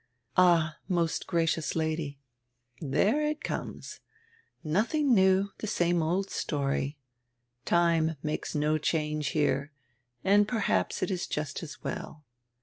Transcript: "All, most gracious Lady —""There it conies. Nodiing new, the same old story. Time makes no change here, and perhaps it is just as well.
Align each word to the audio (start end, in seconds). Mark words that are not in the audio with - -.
"All, 0.35 0.71
most 0.87 1.27
gracious 1.27 1.75
Lady 1.75 2.17
—""There 2.95 3.21
it 3.23 3.43
conies. 3.43 3.99
Nodiing 4.65 5.09
new, 5.13 5.51
the 5.59 5.67
same 5.67 6.01
old 6.01 6.31
story. 6.31 6.97
Time 7.65 8.15
makes 8.23 8.55
no 8.55 8.79
change 8.79 9.27
here, 9.27 9.71
and 10.23 10.47
perhaps 10.47 11.03
it 11.03 11.11
is 11.11 11.27
just 11.27 11.61
as 11.61 11.83
well. 11.83 12.25